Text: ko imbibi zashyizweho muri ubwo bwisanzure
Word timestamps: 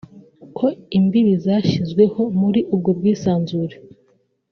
ko 0.57 0.67
imbibi 0.97 1.33
zashyizweho 1.45 2.21
muri 2.41 2.59
ubwo 2.73 2.89
bwisanzure 2.97 3.75